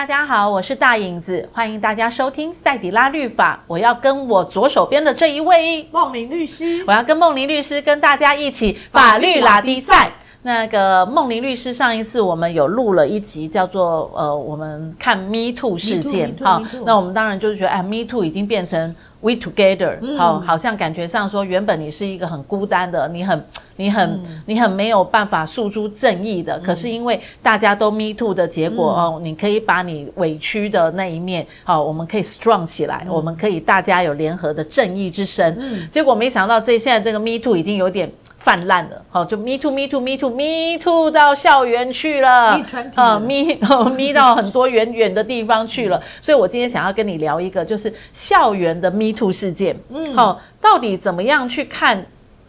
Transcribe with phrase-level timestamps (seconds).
[0.00, 3.62] 嗨，大家好，我是大影子，欢迎大家收听赛底拉律法。
[3.66, 10.10] 我要跟我左手边的这一位梦林律师，我要跟梦林律师跟大家一起法律拉低赛。
[10.42, 16.34] 那个梦玲律师上一次我们有录了一集，叫做呃，我们看 Me Too 事件。
[16.40, 23.44] 好，那我们当然就是觉得，哎，Me Too 已经变成 We Together，好，好像感觉上说，原本你是一个很孤单的，你很。
[23.76, 35.56] 你很、嗯、你很没有办法诉诸正义的，嗯、可是因为大家都 me too 的结果、嗯、哦，你可以把你委屈的那一面，好、哦，我们可以 strong 起来，嗯、我们可以大家有联合的正义之声。
[35.58, 42.58] 嗯，结果没想到这现在这个 me too 已经有点泛滥了，好、哦，就 me too me too me too me too 到校园去了，
[42.96, 45.96] 啊 me 哦 me 到很多远远的地方去了。
[45.98, 49.76] 嗯、所以我今天想要跟你聊一个，就是校园的 me too 事件。
[49.90, 52.04] 嗯，好、哦，到底怎么样去看？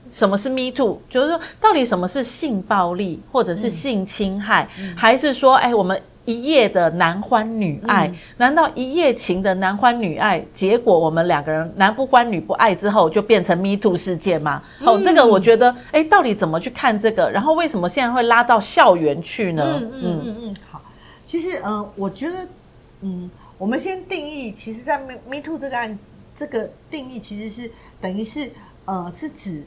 [0.09, 1.01] 什么是 Me Too？
[1.09, 14.61] 就是说，到底什么是性暴力，或者是性侵害，嗯、还是说，哎，我们一夜的男欢女爱，嗯、难道一夜情的男欢女爱，结果我们两个人男不欢女不爱之后，就变成 Me Too 事件吗？
[14.81, 17.29] 哦，这个我觉得，哎，到底怎么去看这个？
[17.29, 19.63] 然后为什么现在会拉到校园去呢？
[19.81, 20.81] 嗯嗯嗯嗯，好，
[21.25, 22.47] 其实，呃，我觉得，
[23.01, 25.97] 嗯，我们先定义，其实，在 Me Me Too 这个案，
[26.37, 28.49] 这个定义其实是等于是，
[28.85, 29.63] 呃，是指。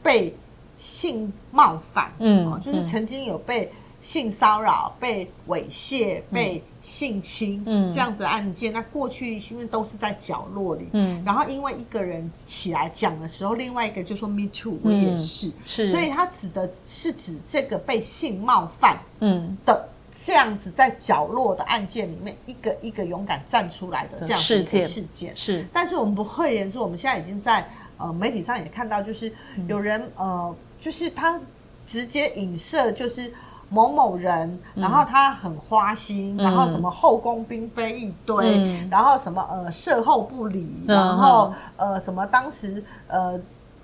[0.00, 0.32] 被
[0.78, 3.70] 性冒犯，嗯，就是曾经有被
[4.02, 8.72] 性骚扰、被猥亵、被性侵，嗯，这样子的案件。
[8.72, 19.88] 那过去因为都是在角落里，嗯，然后因为一个人起来讲的时候，另外一个就说 “me too”，我也是，是，所以他指的是指这个被性冒犯，嗯的
[20.24, 25.66] 这样子在角落的案件里面，一个一个勇敢站出来的这样子的事件，是。
[25.72, 27.68] 但是我们不会言之，我们现在已经在。
[28.00, 29.32] 呃，媒体上也看到，就是
[29.66, 31.36] 有人、嗯、呃，就是他
[31.84, 33.32] 直接影射，就是
[33.68, 43.38] 某某人，嗯、然后他很花心，嗯、然后什么后宫嫔妃一堆，嗯、然后什么呃事后不理，嗯、然后呃什么当时呃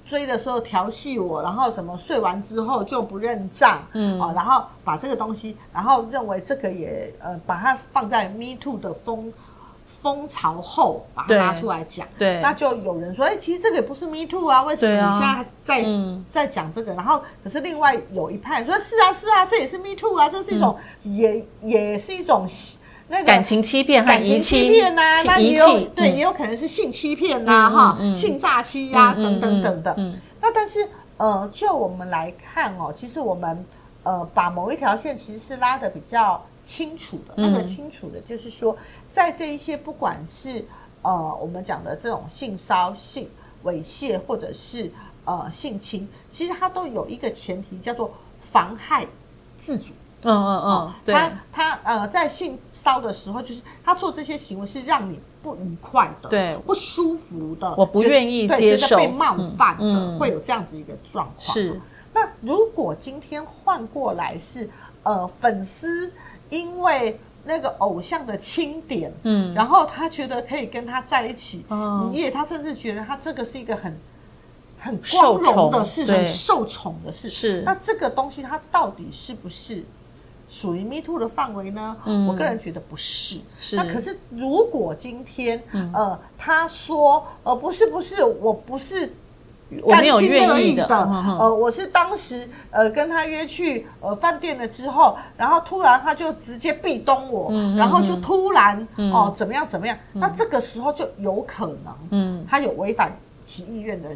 [0.06, 4.20] 追的时候调戏我，然后什么睡完之后就不认账，嗯。
[4.20, 9.32] 啊、呃，然后把这个东西，然后认为这个也呃把它放在 Me Too 的风。
[10.04, 16.92] 风潮后把它拿出来讲，对，那就有人说，哎、欸，其实这个也不是 Me Too 啊，为什么你现在在、嗯、在讲这个？
[16.92, 22.46] 然后可是另外有一派说，是啊是啊，这也是 Me Too 啊，这是一种、嗯、也也是一种
[23.08, 30.20] 那个感情欺骗、感情欺骗呐、啊，那也有对，也有可能是性欺骗呐、啊，哈、嗯，性诈欺呀，等等等等。
[30.42, 30.86] 那但是
[31.16, 33.64] 呃，就我们来看哦，其实我们
[34.02, 38.76] 呃把某一条线其实是拉的比较清楚的，那个清楚的就是说。
[39.12, 40.64] 在这一些不管是
[41.02, 43.28] 呃我们讲的这种性骚性
[43.62, 44.90] 猥亵或者是
[45.24, 48.12] 呃性侵，其实它都有一个前提叫做
[48.50, 49.06] 妨害
[49.56, 49.92] 自主。
[50.22, 51.14] 嗯嗯嗯，对。
[51.14, 61.54] 他他呃在性骚的时候，就是他做这些行为是让你不愉快的，对，不舒服的，我不愿意接受被冒犯的，会有这样子一个状况。
[61.54, 61.80] 是。
[62.12, 64.68] 那如果今天换过来是
[65.04, 66.12] 呃粉丝
[66.50, 67.18] 因为。
[67.46, 71.62] 那个偶像的钦点，嗯，然后他觉得可以跟他在一起
[72.10, 73.94] 一夜，他甚至觉得他这个是一个很
[74.80, 77.28] 很光荣的事情，受宠的事。
[77.28, 79.84] 是，那这个东西它到底是不是
[80.48, 81.94] 属于 Me Too 的范围呢？
[82.06, 83.40] 嗯，我个人觉得不是。
[83.60, 85.62] 是，那可是如果今天
[85.92, 89.12] 呃他说呃不是不是我不是。
[89.88, 90.86] 甘心乐意的，
[91.40, 103.12] 呃，我是当时呃跟他约去呃饭店了之后，然后突然他就直接壁咚我，然后就突然哦怎么样怎么样，那这个时候就有可能，嗯，他有违反
[103.42, 104.08] 其意愿的。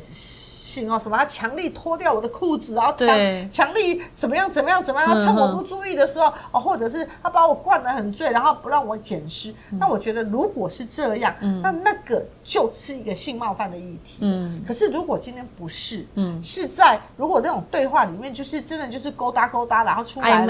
[0.90, 1.16] 哦，什么？
[1.16, 4.50] 他强力脱掉我的裤子，然后对，强力怎么样？
[4.50, 4.82] 怎么样？
[4.82, 5.18] 怎么样？
[5.24, 9.54] 趁我不注意的时候，哦，或者是他把我灌得很醉，然后不让我捡尸。
[9.70, 14.18] 那我觉得，如果是这样，那那个就是一个性冒犯的议题。
[14.20, 14.62] 嗯。
[14.66, 20.46] 可是如果今天不是，嗯，是在如果那种对话里面，就是真的就是勾搭勾搭，然后出来了，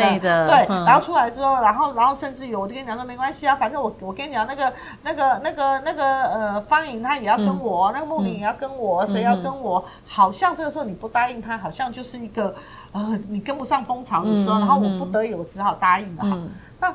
[0.49, 4.73] 对，然后出来之后，然后然后甚至有我就跟你讲说没关系啊，反正我我跟你讲那个
[5.03, 9.85] 那个那个那个呃方莹她也要跟我，那个梦玲也要跟我，谁要跟我？
[10.19, 12.53] 好像这个时候你不答应他，好像就是一个
[12.91, 16.31] 呃，你跟不上风潮的时候，嗯、然后我不得已，我只好答应了哈。
[16.35, 16.50] 嗯、
[16.81, 16.93] 那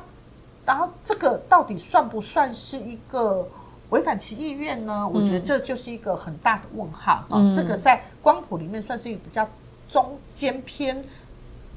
[0.66, 3.48] 然后这个到底算不算是一个
[3.88, 5.04] 违反其意愿呢？
[5.04, 7.24] 嗯、我觉得这就是一个很大的问号。
[7.56, 9.48] 这个在光谱里面算是一个比较
[9.88, 11.02] 中间偏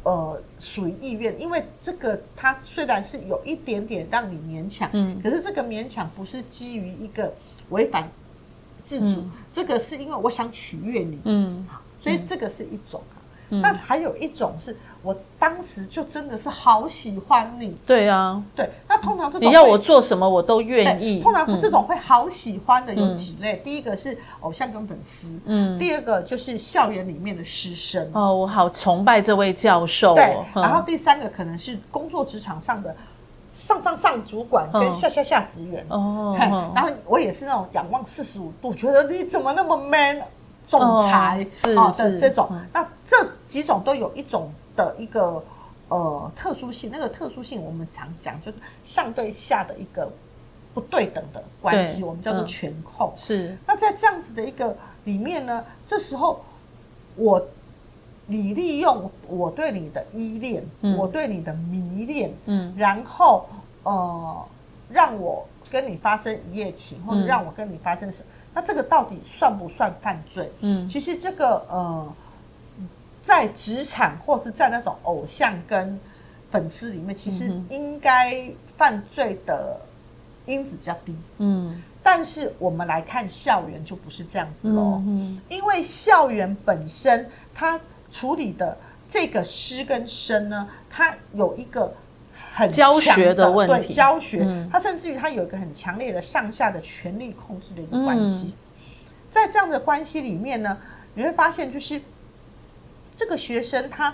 [0.04, 7.34] 呃属于意愿，因为这个它虽然是有一点点让你勉强，嗯，可是这个勉强不是基于一个
[7.70, 8.06] 违反。
[8.88, 11.68] 自主，嗯、这个是因为我想取悦你，嗯，
[12.00, 13.01] 所以这个是一种，
[13.50, 21.22] 嗯、那还有一种是我当时就真的是好喜欢你，对啊，对，那那通常这种你要我做什么我都愿意。
[21.22, 28.10] 通常这种会好喜欢的有几类，第一个是偶像跟粉丝，嗯，第二个就是校园里面的师生。
[28.13, 30.16] 哦，我好崇拜这位教授。
[30.16, 32.95] 对，然后第三个可能是工作职场上的
[33.52, 35.86] 上上上主管跟下下下职员。
[35.90, 36.36] 哦，
[36.76, 40.22] 然后我也是那种仰望四十五度，觉得你怎么那么 man，
[40.68, 42.50] 总裁是的这种。
[42.74, 45.44] 那这几种都有一种的一个。
[45.90, 50.12] 呃，特殊性那个特殊性，我们常讲就是上对下的一个
[50.74, 53.14] 不对等的关系，我们叫做权控。
[53.16, 53.58] 嗯、是。
[53.66, 56.44] 那在这样子的一个里面呢，这时候
[57.16, 57.42] 我
[58.26, 63.48] 你利用我对你的依恋，嗯、我对你的迷恋，嗯，然后
[63.84, 64.46] 呃，
[64.90, 68.26] 让我跟你发生一夜情，或者让我跟你发生什么？
[68.30, 70.52] 嗯、那这个到底算不算犯罪？
[70.62, 72.08] 嗯，其实这个呃。
[73.24, 76.00] 在职场或是在那种偶像跟
[76.50, 79.82] 粉丝里面，其实应该犯罪的
[80.46, 81.14] 因子比较低。
[81.40, 85.04] 嗯，但是我们来看校园就不是这样子喽。
[85.06, 87.78] 嗯，因为校园本身它
[88.10, 88.78] 处理的
[89.09, 91.94] 这个师跟生呢，它有一个
[92.54, 98.54] 很教学的问题，对教学，它甚至于它有一个很强烈的上下的权力控制的一个关系。
[99.31, 100.77] 在这样的关系里面呢，
[101.13, 102.01] 你会发现就是。
[103.19, 104.13] 这个学生他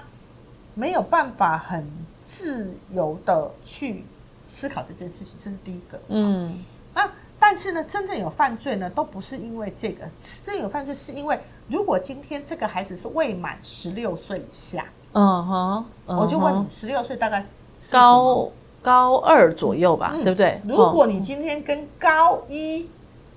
[0.75, 1.85] 没有办法很
[2.25, 4.05] 自由的去
[4.49, 5.99] 思考这件事情，这是第一个。
[6.07, 6.63] 嗯，
[6.93, 10.05] 那但是呢，真正有犯罪呢，都不是因为这个，
[10.45, 11.37] 真正有犯罪是因为，
[11.68, 17.45] 如果今天这个孩子是未满十六岁以下，嗯哼，我就问你，十六岁大概
[17.89, 18.50] 高
[18.81, 20.62] 高二左右吧，对不对？
[20.65, 22.89] 如果你今天跟高一，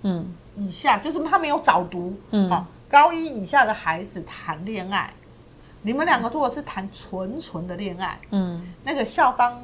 [0.02, 0.26] 嗯，
[0.56, 5.12] 以下就是他没有早读，嗯，高一以下的孩子谈恋爱。
[5.82, 9.56] 你们两个如果是谈纯纯的恋爱，嗯，那个校方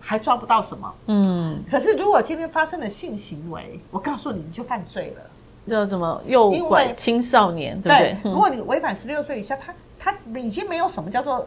[0.00, 1.62] 还抓不到什么，嗯。
[1.70, 5.22] 可是如果今天发生了性行为，我告诉你，你就犯罪了。
[5.70, 8.16] 叫什么诱拐青少年，对不对？
[8.24, 11.46] 如果你违反十六岁以下，他他已经没有什么叫做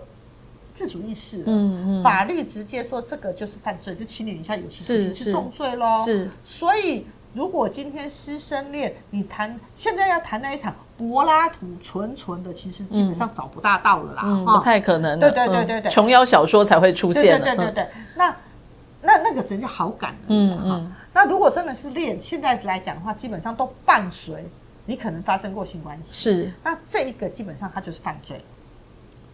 [0.74, 1.44] 自主意识了。
[1.48, 2.04] 嗯嗯。
[2.04, 6.04] 法律直接说这个就是犯罪，是七年以下有期徒刑，是重罪喽。
[6.06, 6.30] 是。
[6.44, 10.74] 所以，如果今天师生恋，你谈现在要谈那一场。
[10.98, 15.20] 柏拉图纯纯的，其实基本上找不大到了啦，不太可能。
[15.20, 17.38] 对对对对对，琼瑶小说才会出现。
[17.38, 18.36] 对对对对，嗯、那
[19.02, 20.92] 那那个真叫好感嗯嗯。
[21.16, 24.46] 那如果真的是恋，现在来讲的话，基本上都伴随
[24.86, 26.12] 你可能发生过性关系。
[26.12, 26.52] 是。
[26.62, 28.42] 那这一个基本上它就是犯罪。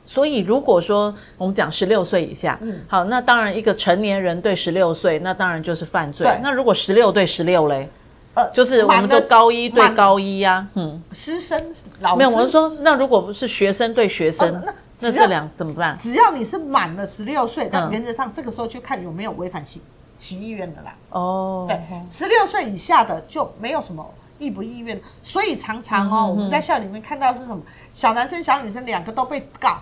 [0.05, 6.25] 所以如果说我们讲十六岁以下，嗯，好，那当然一个成年人对十六岁，那当然就是犯罪。
[6.25, 7.89] 对那如果十六对十六嘞？
[8.35, 11.59] 呃，就是我们的高一对高一呀，嗯，师生
[11.99, 15.97] 老师没有，我是说，那如果不是学生对学生，那那这两怎么办？
[15.97, 19.81] 只要你是满了十六岁，那原则上这个时候就看有没有违反其
[20.21, 20.93] 其意愿的啦。
[21.09, 24.07] 哦，对，十六岁以下的就没有什么
[24.37, 27.59] 意不意愿，所以常常哦，我们在校里面看到是什么
[27.93, 29.79] 小男生小女生两个都被告，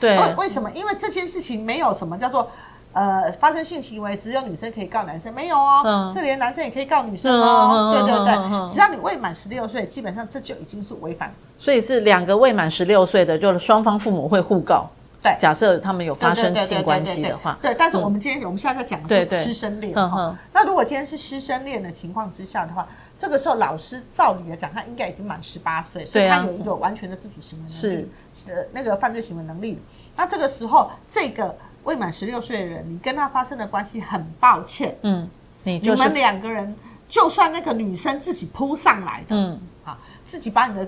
[0.00, 0.68] 对，为什么？
[0.72, 2.50] 因为这件事情没有什么叫做。
[2.92, 7.92] 呃，发生性行为只有女生可以告男生，没有哦，是连男生也可以告女生哦。
[7.92, 11.30] 对对对，只要你未满十六岁，基本上这就已经是违反。
[11.58, 14.88] 所以是两个未满十六岁的，就是双方父母会互告。
[15.26, 17.58] 对，假设他们有发生性关系的话。
[17.60, 20.36] 对，但是我们今天我们现在在讲的是师生恋哈。
[20.52, 22.86] 那如果今天是师生恋的情况之下的话，
[23.18, 29.80] 这个时候老师照理来讲，他应该已经满十八岁，所以他有一个完全的自主行为能力，是那个犯罪行为能力。
[30.16, 31.56] 那这个时候这个。
[31.86, 35.30] 未满十六岁的人，你跟他发生的关系，很抱歉，嗯，
[35.62, 36.74] 你，就是、你们两个人，
[37.08, 40.84] 就算那个女生自己扑上来的，嗯，啊，自己把你的，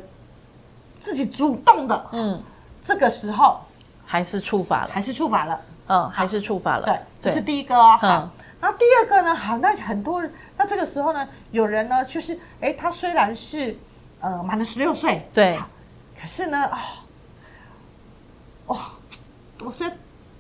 [1.01, 2.43] 自己主动的，嗯，
[2.83, 3.61] 这个时候
[4.11, 13.77] 还是触法了，还是触法了，嗯，还是触法了，对，这是第一个哦，好，那第二个呢，好，那很多人，那这个时候呢，有人呢，就是，哎，他虽然是，
[14.21, 15.61] 呃，满了十六岁，对，
[16.19, 16.65] 可是呢，
[18.67, 18.79] 哦，哦，
[19.61, 19.93] 我是。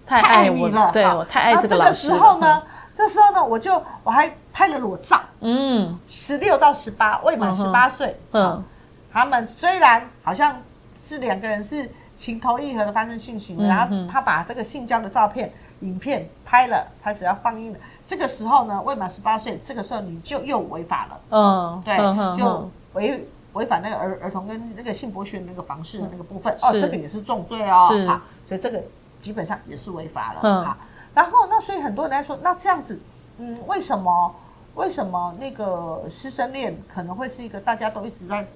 [0.08, 2.14] 太爱你了，对，我太爱这个老师了。
[2.14, 2.62] 这个时候呢，
[2.96, 5.20] 这时候呢，我就我还拍了裸照。
[5.40, 8.18] 嗯，十六到十八，未满十八岁。
[8.32, 8.64] 嗯，
[9.12, 10.62] 他们虽然好像
[10.98, 17.78] 是两个人是情投意合的发生性行为，然后他把这个性交的照片、影片拍了，开始要放映了。
[18.04, 21.20] 这个时候呢，未满十八岁，这个时候你就又违法了。
[21.30, 21.96] 嗯，对，
[22.36, 26.54] 就违违反那个儿儿童跟那个性剥削那个房事的那个部分。
[26.60, 27.88] 哦，这个也是重罪哦。
[27.90, 28.06] 是，
[28.48, 28.82] 所以这个。
[29.20, 30.64] 基本上也是违法了，嗯，
[31.12, 32.96] 然后那所以很多人来说，那这样子，
[33.38, 34.32] 嗯，为什么
[34.76, 38.46] 为什么那个师生恋可能会是一个大家都一直在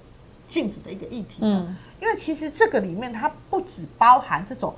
[0.47, 1.65] 禁止的一个议题呢？
[1.67, 4.73] 嗯，因为其实这个里面它不只包含这种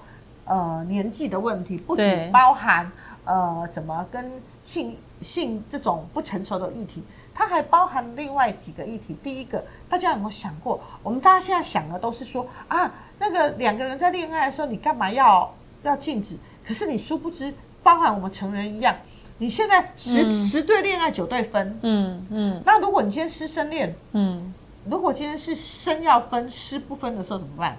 [0.45, 2.91] 呃年纪的问题，不只包含
[3.25, 4.31] 呃怎么跟
[4.63, 7.03] 性性这种不成熟的议题，
[7.33, 9.15] 它还包含另外几个议题。
[9.23, 10.79] 第一个，大家有没有想过？
[11.01, 15.53] 我们大家现在想的都是说啊，那个两个人在恋爱的时候，你干嘛要
[15.83, 16.35] 要禁止？
[16.67, 17.53] 可是你殊不知，
[17.83, 18.95] 包含我们成人一样，
[19.37, 22.63] 你现在十、嗯、十对恋爱九对分，嗯嗯。
[22.65, 24.53] 那如果你今天师生恋，嗯，
[24.89, 27.77] 如果今天是生要分，师不分的时候怎么办？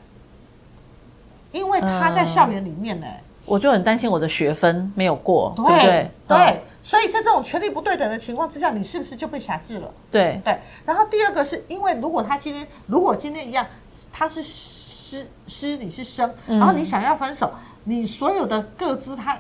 [1.53, 3.23] 因为他在校园里面呢、欸。
[3.45, 6.37] 我就很担心我的学分没有过，对，对不对？
[6.37, 9.89] 对，所以在这种权力不对等的情况之下，你是不是就被辖制了？
[10.11, 10.59] 对对。
[10.85, 13.65] 然后第二个是因为，如果他今天如果今天一样，
[14.13, 19.39] 他是师师，你是生，然后你想要分手，嗯、你所有的各资，他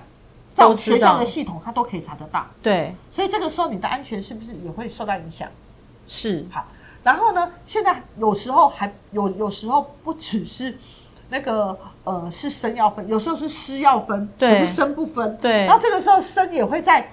[0.55, 2.47] 照学校的系统，他都可以查得到。
[2.63, 2.95] 对。
[3.11, 5.49] 所以这个时候你的安全是不是也会受到影响？
[6.07, 6.47] 是。
[6.53, 6.65] 好，
[7.07, 7.49] 然后呢？
[7.65, 10.77] 现在有时候还有有时候不只是。
[11.29, 15.65] 那个呃是生要分，有时候是师要分，对，是生不分，对。
[15.65, 17.05] 然后这个时候生也会在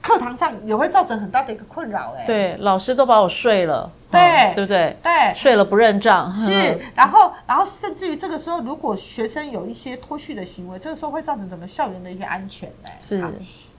[0.00, 4.96] 课堂上也会造成很大的一个困扰，哎，对，老师都把我睡了，对，哦、对不对？
[5.02, 6.80] 对，睡了不认账，是。
[6.94, 13.28] 然后，然后甚至于这个时候，如果学生有一些脱序的行为，这个时候会造成整个校园的一些安全，哎，是。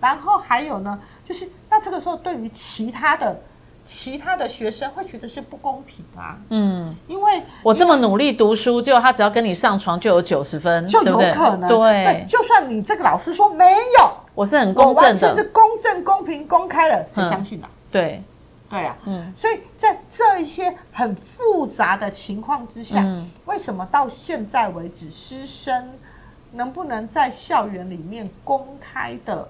[0.01, 3.39] 然后还有呢，就是那这个时候对于其他的。
[3.85, 17.69] 其他的学生会觉得是不公平啊，嗯，因为我这么努力读书，结果他只要跟你上床就有九十分，就有可能，对，对，对，就算你这个老师说没有，我是很公正的，完全是公正、公平、公开的，谁相信啊？
[17.91, 18.23] 对，
[18.69, 25.89] 对啊，嗯，所以在这一些很复杂的情况之下，嗯，为什么到现在为止，师生
[26.53, 29.45] 能不能在校园里面公开的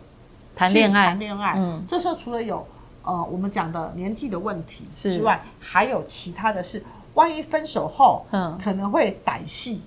[0.55, 1.09] 谈恋爱？
[1.09, 2.65] 谈恋爱，嗯，这时候除了有。
[3.03, 6.81] 呃，我们讲的年纪的问题之外，还有其他的是，
[7.15, 9.81] 万一分手后，嗯，可能会歹戏，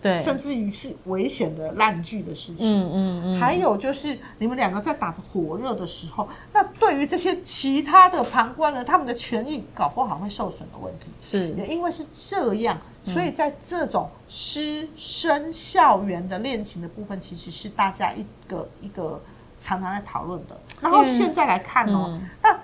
[0.00, 3.38] 对，甚至于是危险的烂剧的事情，嗯嗯嗯。
[3.38, 19.20] 还有就是你们两个在打得火热的时候，那对于这些其他的旁观人，他们的权益搞不好会受损的问题，是也因为是这样，所以在这种师生校园的恋情的部分，其实是大家一个一个。
[19.58, 22.58] 常常在讨论的，然后现在来看哦，嗯、那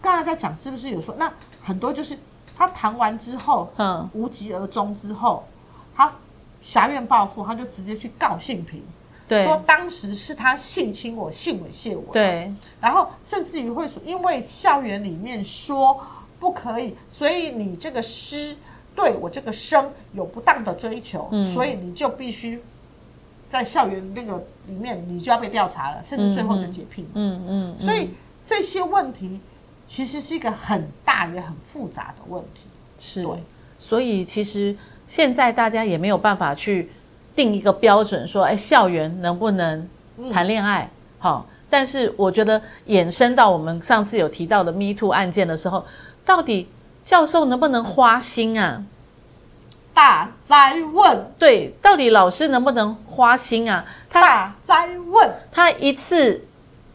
[0.00, 1.32] 刚才在讲是不是有说，那
[1.62, 2.18] 很多就是
[2.56, 5.46] 他谈完之后，嗯，无疾而终之后，
[5.94, 6.12] 他
[6.60, 8.82] 侠怨报复，他就直接去告性平，
[9.28, 16.04] 对，说当时是他性侵我、性猥亵我，对，然后甚至于会说，因为校园里面说
[16.40, 18.56] 不可以，所以你这个师
[18.96, 22.62] 对我这个生有不当的追求，嗯、所以你就必须。
[23.52, 27.06] 在校园那个里面，你就要被调查了，甚至最后就解聘。
[27.12, 27.84] 嗯嗯，嗯。
[27.84, 28.08] 所以
[28.46, 29.38] 这些问题
[29.86, 32.62] 其实是一个很大也很复杂的问题。
[32.98, 33.22] 是。
[33.22, 33.32] 对。
[33.78, 34.74] 所以其实
[35.06, 36.90] 现在大家也没有办法去
[37.34, 39.86] 定一个标准，说，哎，校园能不能
[40.32, 40.88] 谈恋爱？
[41.18, 41.56] 好、嗯。
[41.68, 45.84] 但是我觉得衍生到我们上次有提到的 Me Too 案件的时候，
[46.24, 46.68] 到底
[47.04, 48.82] 教授能不能花心啊？
[49.94, 53.84] 大灾问，对，到底老师能不能花心啊？
[54.08, 56.46] 他大灾问，他一次。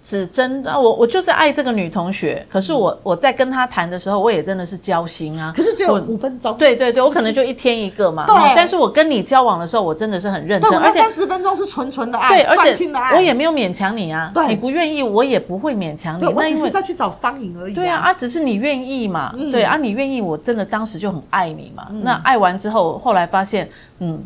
[0.07, 2.45] 只真的我，我就是爱这个女同学。
[2.49, 5.53] 可是我我在跟她谈的时候，我也真的是交心啊。
[5.53, 6.57] 可是只有五分钟。
[6.57, 8.25] 对对对，我可能就一天一个嘛。
[8.25, 8.35] 对。
[8.55, 10.73] 但是我跟你交往的时候，我真的是很认真。
[10.77, 14.31] 而且三十分钟是纯纯的爱，对，而且我也没有勉强你啊。
[14.33, 14.47] 对。
[14.47, 16.25] 你不愿意，我也不会勉强你。
[16.25, 17.73] 我只是再去找方颖而已。
[17.73, 19.35] 对啊，啊，只是你愿意嘛。
[19.51, 21.85] 对啊，你愿意，我真的当时就很爱你嘛。
[22.01, 24.23] 那爱完之后，后来发现，嗯。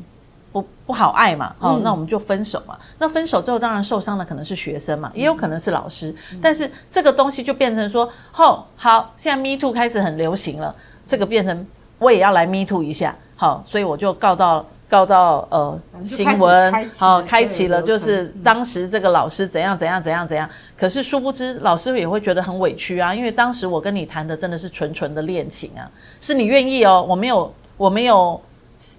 [0.92, 2.78] 不不好爱嘛，哦，嗯、那我们就分手嘛。
[2.98, 6.14] 那分手之后，当然受伤的可能是学生嘛，也有可能是老师。
[6.34, 10.76] 嗯、但是这个东西就变成说，哦，好，现在 Me Too 开始很流行了，
[11.08, 11.66] 这个变成
[11.98, 20.50] 我也要来 Me Too 一下，好，所以我就告到告到呃新闻，好，开启了就是当时这个老师怎样怎样怎样怎样。
[20.78, 28.42] 可是殊不知，老师也会觉得很委屈啊，因为当时我跟你谈的真的是纯纯的恋情啊，是你愿意哦，我没有我没有。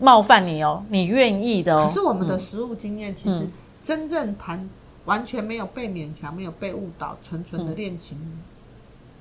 [0.01, 1.87] 冒犯你哦，你愿意的哦。
[1.87, 3.49] 可是我们的实务经验，其实
[3.83, 4.69] 真正谈
[5.05, 8.17] 完全没有被勉强、没有被误导、纯纯的恋情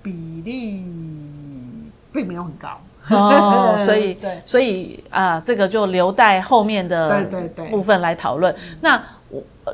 [0.04, 0.12] 比
[0.46, 0.84] 例
[2.12, 3.76] 并没有很高哦。
[3.86, 7.26] 所以，所以啊，这个就留待后面的
[7.70, 8.56] 部分来讨论。
[8.82, 9.02] 那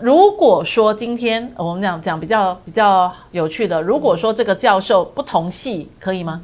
[0.02, 6.42] 如果说今天我们讲讲比较比较有趣的，如果说这个教授不同系，可以吗？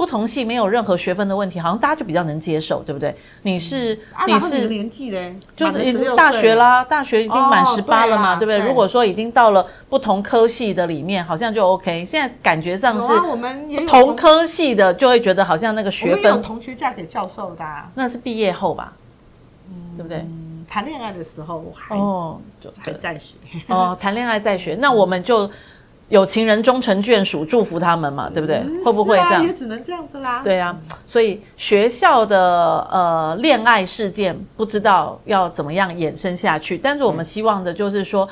[0.00, 3.14] 不同系没有任何学分的问题，好像大家就比较能接受，对不对？
[3.42, 8.66] 你是、嗯、你是、啊、年纪嘞，就已经大学啦，大学已经满十八了嘛，哦、对不对？
[8.66, 12.02] 如果说已经到了不同科系的里面，好像就 OK。
[12.02, 18.94] 现在感觉上是我们同科系的就会觉得好像那个学分，有同学嫁给教授的、啊，那是毕业后吧，
[19.68, 20.26] 嗯、对不对？
[20.66, 22.40] 谈恋爱的时候还哦，
[22.78, 23.34] 还在学
[23.66, 25.50] 哦，谈恋爱在学，那我们就
[26.10, 28.58] 有情人终成眷属，祝福他们嘛，对不对？
[28.58, 29.42] 嗯、会不会这样？
[29.42, 30.42] 也只能这样子啦。
[30.44, 30.76] 对啊，
[31.06, 38.28] 所以学校的呃恋爱事件不知道要怎么样衍生下去，但是我们希望的就是说，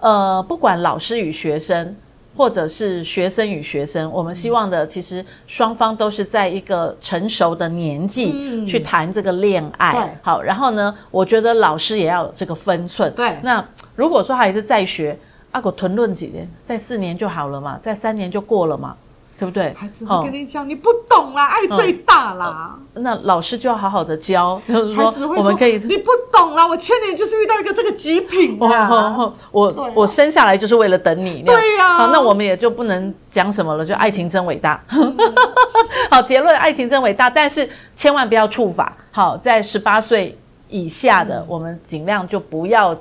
[0.00, 1.94] 呃，不管老师与学生。
[2.38, 9.92] 或者是学生与学生，我们希望的其实双方都是在一个成熟的年纪去谈这个恋爱。
[9.94, 13.10] 对，好，然后呢，我觉得老师也要有这个分寸。
[13.14, 15.18] 对，那如果说还是在学，
[15.56, 18.94] 阿狗囤论几年，在四年就好了嘛，在三年就过了嘛。
[19.38, 19.74] 对不对？
[19.78, 22.74] 孩子，我跟你讲，你不懂啦，爱最大啦。
[22.94, 25.72] 那老师就要好好的教， 就是说我们可以。
[25.72, 29.30] 你不懂啦，我千年就是遇到一个这个极品啊！
[29.52, 31.42] 我我生下来就是为了等你。
[31.42, 31.98] 对呀。
[31.98, 34.82] 好，那我们也就不能讲什么了，就爱情真伟大。
[36.10, 38.96] 好，结论，爱情真伟大，但是千万不要触法。
[39.10, 40.34] 好，在十八岁
[40.70, 42.96] 以下的，我们尽量就不要。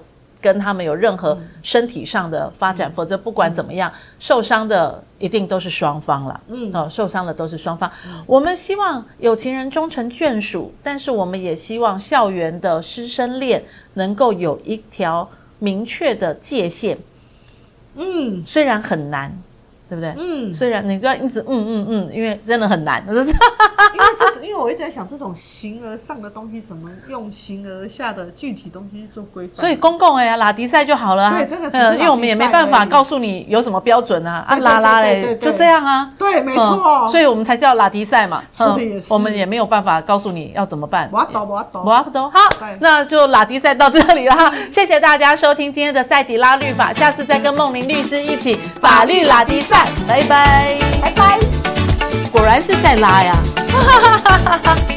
[0.45, 6.39] 跟他们有任何身体上的发展，嗯、否则不管怎么样，嗯、受伤的一定都是双方了。
[6.49, 7.91] 嗯，哦，受伤的都是双方。
[8.05, 13.63] 嗯、我们希望有情人终成眷属，但是我们也希望校园的师生恋
[13.95, 16.95] 能够有一条明确的界限。
[17.95, 19.35] 嗯，虽然很难。
[19.87, 20.13] 对不对？
[20.17, 23.03] 嗯，虽然你就要一直嗯嗯嗯，因为真的很难。
[23.07, 23.23] 因为
[24.19, 29.55] 这，因为我一直在想，这种形而上的东西怎么用形而下的具体东西去做规范？
[29.57, 31.37] 所以公共哎呀，拉迪赛就好了啊。
[31.37, 34.43] 对，真的，嗯，因为我们也没办法告诉你有什么标准啊。
[34.47, 36.11] 啊，拉拉嘞，就这样啊。
[36.17, 37.07] 对，没错。
[37.09, 38.41] 所以我们才叫拉迪赛嘛。
[38.53, 39.13] 是的，也是。
[39.13, 41.07] 我们也没有办法告诉你要怎么办。
[41.11, 42.31] 我懂，我懂，我懂。
[42.31, 42.39] 好，
[42.79, 44.51] 那就拉迪赛到这里了哈。
[44.71, 49.74] 谢谢大家收听今天的赛迪拉律法，下次再跟梦玲律师一起法律拉迪赛。
[50.07, 51.39] 拜拜，拜拜，
[52.31, 53.35] 果然是在拉呀。